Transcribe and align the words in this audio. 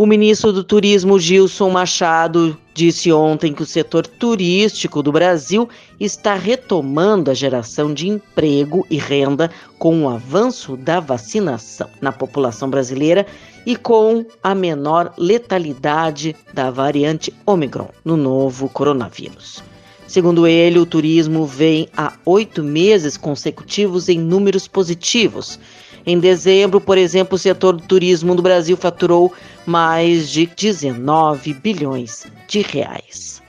O 0.00 0.06
ministro 0.06 0.50
do 0.50 0.64
Turismo, 0.64 1.18
Gilson 1.18 1.68
Machado, 1.68 2.56
disse 2.72 3.12
ontem 3.12 3.52
que 3.52 3.62
o 3.62 3.66
setor 3.66 4.06
turístico 4.06 5.02
do 5.02 5.12
Brasil 5.12 5.68
está 6.00 6.32
retomando 6.32 7.30
a 7.30 7.34
geração 7.34 7.92
de 7.92 8.08
emprego 8.08 8.86
e 8.88 8.96
renda 8.96 9.50
com 9.78 10.04
o 10.04 10.08
avanço 10.08 10.74
da 10.74 11.00
vacinação 11.00 11.86
na 12.00 12.10
população 12.10 12.70
brasileira 12.70 13.26
e 13.66 13.76
com 13.76 14.24
a 14.42 14.54
menor 14.54 15.12
letalidade 15.18 16.34
da 16.54 16.70
variante 16.70 17.30
Omicron 17.44 17.90
no 18.02 18.16
novo 18.16 18.70
coronavírus. 18.70 19.62
Segundo 20.06 20.46
ele, 20.46 20.78
o 20.78 20.86
turismo 20.86 21.44
vem 21.44 21.90
há 21.94 22.14
oito 22.24 22.62
meses 22.62 23.18
consecutivos 23.18 24.08
em 24.08 24.18
números 24.18 24.66
positivos 24.66 25.60
em 26.06 26.18
dezembro, 26.18 26.80
por 26.80 26.96
exemplo, 26.96 27.36
o 27.36 27.38
setor 27.38 27.76
do 27.76 27.82
turismo 27.82 28.34
do 28.34 28.42
Brasil 28.42 28.76
faturou 28.76 29.32
mais 29.66 30.30
de 30.30 30.46
19 30.46 31.54
bilhões 31.54 32.26
de 32.48 32.62
reais. 32.62 33.42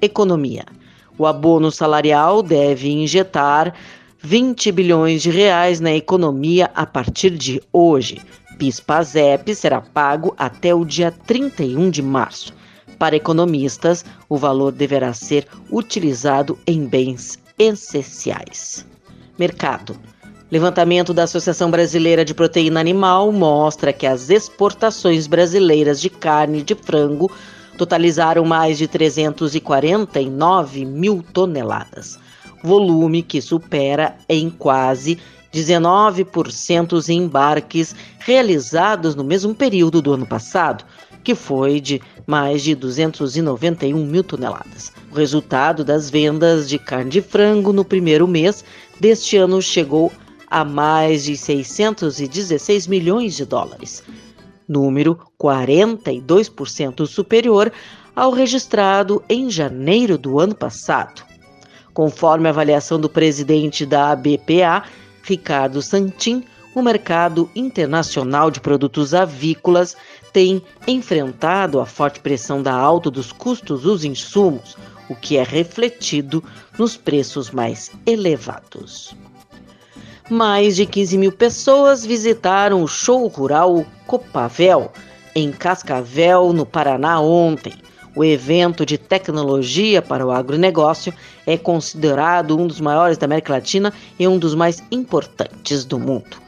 Economia. 0.00 0.64
O 1.16 1.26
abono 1.26 1.70
salarial 1.70 2.42
deve 2.42 2.90
injetar 2.90 3.74
20 4.20 4.72
bilhões 4.72 5.22
de 5.22 5.30
reais 5.30 5.80
na 5.80 5.92
economia 5.92 6.70
a 6.74 6.86
partir 6.86 7.30
de 7.30 7.62
hoje. 7.72 8.20
PIS/PASEP 8.58 9.54
será 9.54 9.80
pago 9.80 10.34
até 10.38 10.74
o 10.74 10.84
dia 10.84 11.10
31 11.10 11.90
de 11.90 12.02
março. 12.02 12.54
Para 12.98 13.16
economistas, 13.16 14.04
o 14.28 14.36
valor 14.36 14.72
deverá 14.72 15.12
ser 15.12 15.46
utilizado 15.70 16.58
em 16.66 16.86
bens 16.86 17.38
essenciais. 17.58 18.86
Mercado. 19.38 19.98
Levantamento 20.54 21.12
da 21.12 21.24
Associação 21.24 21.68
Brasileira 21.68 22.24
de 22.24 22.32
Proteína 22.32 22.78
Animal 22.78 23.32
mostra 23.32 23.92
que 23.92 24.06
as 24.06 24.30
exportações 24.30 25.26
brasileiras 25.26 26.00
de 26.00 26.08
carne 26.08 26.62
de 26.62 26.76
frango 26.76 27.28
totalizaram 27.76 28.44
mais 28.44 28.78
de 28.78 28.86
349 28.86 30.84
mil 30.84 31.24
toneladas, 31.32 32.20
volume 32.62 33.20
que 33.20 33.42
supera 33.42 34.14
em 34.28 34.48
quase 34.48 35.18
19% 35.52 36.92
os 36.92 37.08
embarques 37.08 37.92
realizados 38.20 39.16
no 39.16 39.24
mesmo 39.24 39.52
período 39.56 40.00
do 40.00 40.12
ano 40.12 40.24
passado, 40.24 40.84
que 41.24 41.34
foi 41.34 41.80
de 41.80 42.00
mais 42.28 42.62
de 42.62 42.76
291 42.76 44.06
mil 44.06 44.22
toneladas. 44.22 44.92
O 45.10 45.16
resultado 45.16 45.82
das 45.82 46.08
vendas 46.08 46.68
de 46.68 46.78
carne 46.78 47.10
de 47.10 47.20
frango 47.20 47.72
no 47.72 47.84
primeiro 47.84 48.28
mês 48.28 48.64
deste 49.00 49.36
ano 49.36 49.60
chegou 49.60 50.12
a 50.54 50.64
mais 50.64 51.24
de 51.24 51.36
616 51.36 52.86
milhões 52.86 53.34
de 53.34 53.44
dólares, 53.44 54.04
número 54.68 55.18
42% 55.36 57.08
superior 57.08 57.72
ao 58.14 58.30
registrado 58.30 59.20
em 59.28 59.50
janeiro 59.50 60.16
do 60.16 60.38
ano 60.38 60.54
passado. 60.54 61.24
Conforme 61.92 62.46
a 62.46 62.50
avaliação 62.50 63.00
do 63.00 63.08
presidente 63.08 63.84
da 63.84 64.12
ABPA, 64.12 64.84
Ricardo 65.24 65.82
Santin, 65.82 66.44
o 66.72 66.80
mercado 66.80 67.50
internacional 67.56 68.48
de 68.48 68.60
produtos 68.60 69.12
avícolas 69.12 69.96
tem 70.32 70.62
enfrentado 70.86 71.80
a 71.80 71.84
forte 71.84 72.20
pressão 72.20 72.62
da 72.62 72.72
alta 72.72 73.10
dos 73.10 73.32
custos 73.32 73.82
dos 73.82 74.04
insumos, 74.04 74.76
o 75.08 75.16
que 75.16 75.36
é 75.36 75.42
refletido 75.42 76.44
nos 76.78 76.96
preços 76.96 77.50
mais 77.50 77.90
elevados. 78.06 79.16
Mais 80.30 80.74
de 80.74 80.86
15 80.86 81.18
mil 81.18 81.30
pessoas 81.30 82.06
visitaram 82.06 82.82
o 82.82 82.88
show 82.88 83.26
rural 83.26 83.84
Copavel, 84.06 84.90
em 85.34 85.52
Cascavel, 85.52 86.50
no 86.54 86.64
Paraná, 86.64 87.20
ontem. 87.20 87.74
O 88.16 88.24
evento 88.24 88.86
de 88.86 88.96
tecnologia 88.96 90.00
para 90.00 90.26
o 90.26 90.30
agronegócio 90.30 91.12
é 91.46 91.58
considerado 91.58 92.58
um 92.58 92.66
dos 92.66 92.80
maiores 92.80 93.18
da 93.18 93.26
América 93.26 93.52
Latina 93.52 93.92
e 94.18 94.26
um 94.26 94.38
dos 94.38 94.54
mais 94.54 94.82
importantes 94.90 95.84
do 95.84 95.98
mundo. 95.98 96.38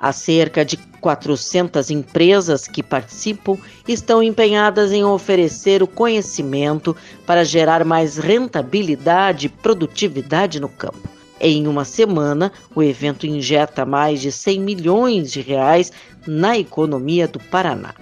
Há 0.00 0.10
cerca 0.10 0.64
de 0.64 0.76
400 0.76 1.90
empresas 1.90 2.66
que 2.66 2.82
participam 2.82 3.56
estão 3.86 4.24
empenhadas 4.24 4.90
em 4.90 5.04
oferecer 5.04 5.84
o 5.84 5.86
conhecimento 5.86 6.96
para 7.24 7.44
gerar 7.44 7.84
mais 7.84 8.16
rentabilidade 8.16 9.46
e 9.46 9.50
produtividade 9.50 10.58
no 10.58 10.68
campo. 10.68 11.13
Em 11.46 11.68
uma 11.68 11.84
semana, 11.84 12.50
o 12.74 12.82
evento 12.82 13.26
injeta 13.26 13.84
mais 13.84 14.22
de 14.22 14.32
100 14.32 14.60
milhões 14.60 15.30
de 15.30 15.42
reais 15.42 15.92
na 16.26 16.56
economia 16.56 17.28
do 17.28 17.38
Paraná. 17.38 17.94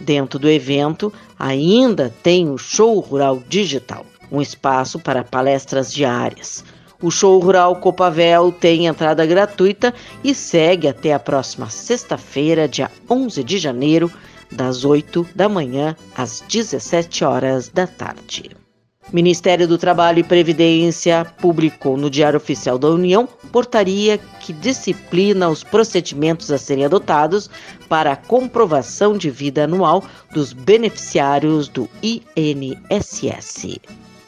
Dentro 0.00 0.38
do 0.38 0.48
evento, 0.48 1.12
ainda 1.38 2.10
tem 2.22 2.48
o 2.48 2.56
Show 2.56 2.98
Rural 3.00 3.42
Digital, 3.50 4.06
um 4.32 4.40
espaço 4.40 4.98
para 4.98 5.22
palestras 5.22 5.92
diárias. 5.92 6.64
O 7.02 7.10
Show 7.10 7.38
Rural 7.38 7.76
Copavel 7.76 8.50
tem 8.50 8.86
entrada 8.86 9.26
gratuita 9.26 9.92
e 10.24 10.34
segue 10.34 10.88
até 10.88 11.12
a 11.12 11.20
próxima 11.20 11.68
sexta-feira, 11.68 12.66
dia 12.66 12.90
11 13.10 13.44
de 13.44 13.58
janeiro, 13.58 14.10
das 14.50 14.86
8 14.86 15.28
da 15.34 15.50
manhã 15.50 15.94
às 16.16 16.42
17 16.48 17.26
horas 17.26 17.68
da 17.68 17.86
tarde. 17.86 18.65
Ministério 19.12 19.68
do 19.68 19.78
Trabalho 19.78 20.18
e 20.18 20.24
Previdência 20.24 21.24
publicou 21.40 21.96
no 21.96 22.10
Diário 22.10 22.38
Oficial 22.38 22.76
da 22.76 22.88
União 22.88 23.28
portaria 23.52 24.18
que 24.18 24.52
disciplina 24.52 25.48
os 25.48 25.62
procedimentos 25.62 26.50
a 26.50 26.58
serem 26.58 26.84
adotados 26.84 27.48
para 27.88 28.12
a 28.12 28.16
comprovação 28.16 29.16
de 29.16 29.30
vida 29.30 29.64
anual 29.64 30.04
dos 30.32 30.52
beneficiários 30.52 31.68
do 31.68 31.88
INSS. 32.02 33.78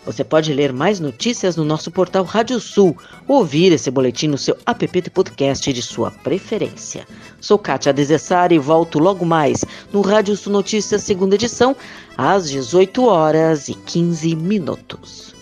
Você 0.09 0.25
pode 0.25 0.55
ler 0.55 0.73
mais 0.73 0.99
notícias 0.99 1.55
no 1.55 1.67
nosso 1.67 1.91
portal 1.91 2.25
Rádio 2.25 2.59
Sul, 2.61 2.97
ouvir 3.27 3.73
esse 3.73 3.91
boletim 3.91 4.27
no 4.27 4.39
seu 4.39 4.57
app 4.65 5.03
de 5.03 5.11
podcast 5.11 5.71
de 5.71 5.83
sua 5.83 6.11
preferência. 6.11 7.07
Sou 7.43 7.59
Kátia 7.59 7.93
Desessari 7.93 8.55
e 8.55 8.59
volto 8.59 8.99
logo 8.99 9.27
mais 9.27 9.67
no 9.93 10.01
Rádio 10.01 10.35
Sul 10.35 10.51
Notícias, 10.51 11.03
segunda 11.03 11.35
edição, 11.35 11.77
às 12.17 12.49
18 12.49 13.05
horas 13.05 13.69
e 13.69 13.75
15 13.75 14.35
minutos. 14.35 15.35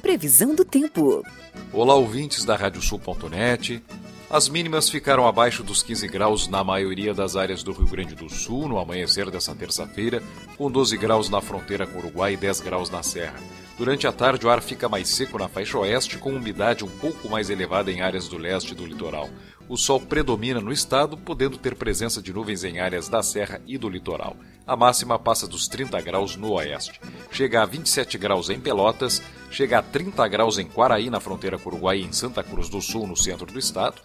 Previsão 0.00 0.54
do 0.54 0.64
tempo. 0.64 1.22
Olá, 1.70 1.94
ouvintes 1.94 2.46
da 2.46 2.56
Radiosul.net. 2.56 3.84
As 4.30 4.46
mínimas 4.46 4.90
ficaram 4.90 5.26
abaixo 5.26 5.62
dos 5.62 5.82
15 5.82 6.06
graus 6.06 6.48
na 6.48 6.62
maioria 6.62 7.14
das 7.14 7.34
áreas 7.34 7.62
do 7.62 7.72
Rio 7.72 7.86
Grande 7.86 8.14
do 8.14 8.28
Sul 8.28 8.68
no 8.68 8.78
amanhecer 8.78 9.30
dessa 9.30 9.54
terça-feira, 9.54 10.22
com 10.58 10.70
12 10.70 10.98
graus 10.98 11.30
na 11.30 11.40
fronteira 11.40 11.86
com 11.86 11.96
o 11.96 12.00
Uruguai 12.00 12.34
e 12.34 12.36
10 12.36 12.60
graus 12.60 12.90
na 12.90 13.02
Serra. 13.02 13.40
Durante 13.78 14.06
a 14.06 14.12
tarde, 14.12 14.44
o 14.44 14.50
ar 14.50 14.60
fica 14.60 14.86
mais 14.86 15.08
seco 15.08 15.38
na 15.38 15.48
faixa 15.48 15.78
oeste, 15.78 16.18
com 16.18 16.34
umidade 16.34 16.84
um 16.84 16.88
pouco 16.88 17.26
mais 17.30 17.48
elevada 17.48 17.90
em 17.90 18.02
áreas 18.02 18.28
do 18.28 18.36
leste 18.36 18.74
do 18.74 18.84
litoral. 18.84 19.30
O 19.68 19.76
sol 19.76 20.00
predomina 20.00 20.60
no 20.60 20.72
estado, 20.72 21.16
podendo 21.16 21.58
ter 21.58 21.74
presença 21.74 22.22
de 22.22 22.32
nuvens 22.32 22.64
em 22.64 22.80
áreas 22.80 23.08
da 23.08 23.22
serra 23.22 23.60
e 23.66 23.76
do 23.76 23.88
litoral. 23.88 24.34
A 24.66 24.74
máxima 24.74 25.18
passa 25.18 25.46
dos 25.46 25.68
30 25.68 26.00
graus 26.00 26.36
no 26.36 26.52
oeste. 26.52 27.00
Chega 27.30 27.62
a 27.62 27.66
27 27.66 28.16
graus 28.16 28.48
em 28.48 28.58
Pelotas, 28.58 29.22
chega 29.50 29.78
a 29.78 29.82
30 29.82 30.26
graus 30.28 30.58
em 30.58 30.66
Quaraí, 30.66 31.10
na 31.10 31.20
fronteira 31.20 31.58
com 31.58 31.68
o 31.68 31.72
Uruguai, 31.72 32.00
em 32.00 32.12
Santa 32.12 32.42
Cruz 32.42 32.68
do 32.68 32.80
Sul, 32.80 33.06
no 33.06 33.16
centro 33.16 33.46
do 33.46 33.58
estado. 33.58 34.00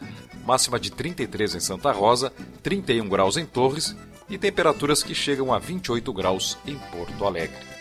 Máxima 0.45 0.79
de 0.79 0.91
33 0.91 1.55
em 1.55 1.59
Santa 1.61 1.91
Rosa, 1.91 2.33
31 2.61 3.07
graus 3.07 3.37
em 3.37 3.45
Torres 3.45 3.95
e 4.29 4.37
temperaturas 4.37 5.01
que 5.01 5.15
chegam 5.15 5.53
a 5.53 5.59
28 5.59 6.11
graus 6.11 6.57
em 6.65 6.77
Porto 6.77 7.25
Alegre. 7.25 7.73